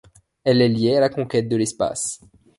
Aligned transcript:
Elle 0.43 0.63
est 0.63 0.67
liée 0.69 0.95
à 0.95 0.99
la 0.99 1.09
conquête 1.09 1.47
de 1.47 1.55
l'espace. 1.55 2.19